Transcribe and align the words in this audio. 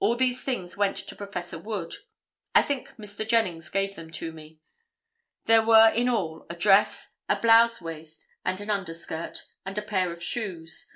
All 0.00 0.16
these 0.16 0.42
things 0.44 0.78
went 0.78 0.96
to 0.96 1.14
Prof. 1.14 1.52
Wood. 1.52 1.92
I 2.54 2.62
think 2.62 2.96
Mr. 2.96 3.28
Jennings 3.28 3.68
gave 3.68 3.96
them 3.96 4.10
to 4.12 4.32
me. 4.32 4.60
There 5.44 5.62
were 5.62 5.90
in 5.90 6.08
all 6.08 6.46
a 6.48 6.56
dress, 6.56 7.10
a 7.28 7.38
blouse 7.38 7.78
waist 7.78 8.24
and 8.46 8.58
underskirt 8.70 9.44
and 9.66 9.76
a 9.76 9.82
pair 9.82 10.10
of 10.10 10.22
shoes. 10.22 10.90